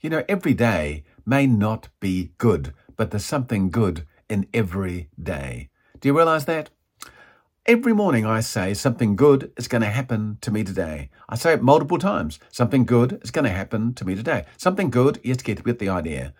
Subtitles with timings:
[0.00, 5.68] You know, every day may not be good, but there's something good in every day.
[6.00, 6.70] Do you realize that?
[7.66, 11.10] Every morning I say something good is going to happen to me today.
[11.28, 12.38] I say it multiple times.
[12.50, 14.46] Something good is going to happen to me today.
[14.56, 16.32] Something good, you get, get the idea.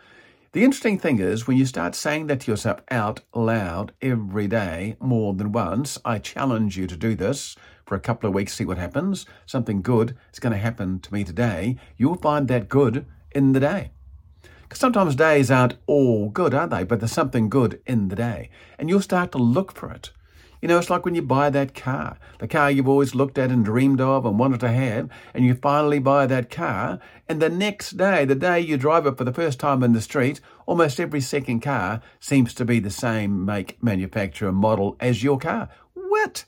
[0.53, 4.97] The interesting thing is when you start saying that to yourself out loud every day
[5.01, 8.65] more than once, I challenge you to do this for a couple of weeks, see
[8.65, 9.27] what happens.
[9.45, 11.77] Something good is going to happen to me today.
[11.99, 13.93] You'll find that good in the day.
[14.63, 16.85] Because sometimes days aren't all good, are they?
[16.85, 18.51] But there's something good in the day.
[18.79, 20.13] And you'll start to look for it.
[20.63, 23.51] You know, it's like when you buy that car, the car you've always looked at
[23.51, 27.49] and dreamed of and wanted to have, and you finally buy that car, and the
[27.49, 31.01] next day, the day you drive it for the first time in the street, almost
[31.01, 35.71] every second car seems to be the same make, manufacturer, model as your car.
[35.95, 36.45] What?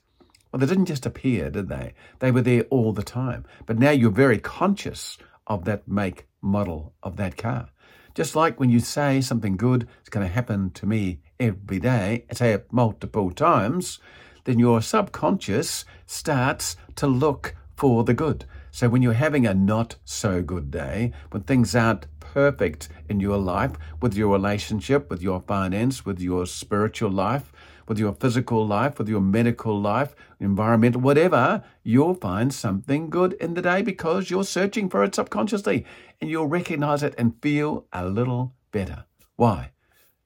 [0.52, 1.94] Well, they didn't just appear, did they?
[2.19, 3.46] They were there all the time.
[3.64, 7.69] But now you're very conscious of that make, model of that car.
[8.14, 12.27] Just like when you say something good is going to happen to me every day,
[12.33, 14.00] say it multiple times,
[14.44, 18.44] then your subconscious starts to look for the good.
[18.70, 23.38] So when you're having a not so good day, when things aren't perfect in your
[23.38, 27.53] life, with your relationship, with your finance, with your spiritual life,
[27.86, 33.55] with your physical life, with your medical life, environmental, whatever, you'll find something good in
[33.55, 35.84] the day because you're searching for it subconsciously
[36.20, 39.05] and you'll recognize it and feel a little better.
[39.36, 39.70] Why?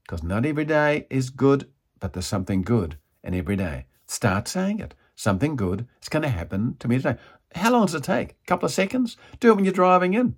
[0.03, 1.69] Because not every day is good,
[2.01, 3.87] but there's something good in every day.
[4.07, 4.95] Start saying it.
[5.15, 7.17] Something good is going to happen to me today.
[7.55, 8.33] How long does it take?
[8.33, 9.17] A couple of seconds?
[9.41, 10.37] Do it when you're driving in.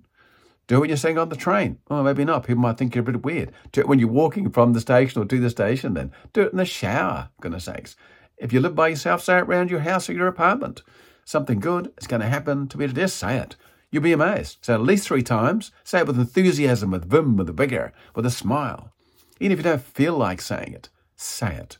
[0.69, 1.79] Do it when you're sitting on the train.
[1.89, 2.45] Oh, maybe not.
[2.45, 3.51] People might think you're a bit weird.
[3.71, 6.11] Do it when you're walking from the station or to the station then.
[6.31, 7.95] Do it in the shower, goodness sakes.
[8.37, 10.83] If you live by yourself, say it around your house or your apartment.
[11.25, 13.07] Something good is going to happen to me today.
[13.07, 13.55] Say it.
[13.89, 14.59] You'll be amazed.
[14.61, 15.71] Say it at least three times.
[15.83, 18.93] Say it with enthusiasm, with vim, with vigor, with a smile.
[19.39, 21.79] Even if you don't feel like saying it, say it.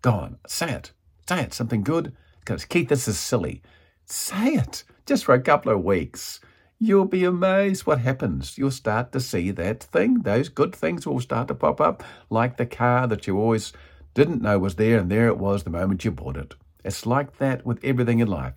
[0.00, 0.92] Go on, say it.
[1.28, 1.52] Say it.
[1.52, 2.16] Something good.
[2.40, 3.60] Because Keith, this is silly.
[4.06, 6.40] Say it just for a couple of weeks
[6.78, 8.58] you'll be amazed what happens.
[8.58, 10.22] You'll start to see that thing.
[10.22, 13.72] Those good things will start to pop up, like the car that you always
[14.14, 16.54] didn't know was there, and there it was the moment you bought it.
[16.84, 18.54] It's like that with everything in life.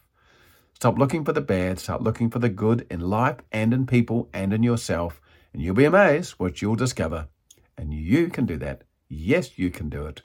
[0.73, 4.29] Stop looking for the bad, start looking for the good in life and in people
[4.33, 5.19] and in yourself,
[5.53, 7.27] and you'll be amazed what you'll discover.
[7.77, 8.83] And you can do that.
[9.07, 10.21] Yes, you can do it.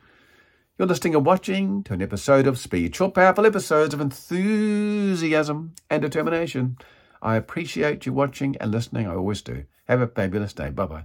[0.78, 6.02] You're listening and watching to an episode of Speed, short, powerful episodes of enthusiasm and
[6.02, 6.76] determination.
[7.22, 9.06] I appreciate you watching and listening.
[9.06, 9.64] I always do.
[9.86, 10.70] Have a fabulous day.
[10.70, 11.04] Bye bye.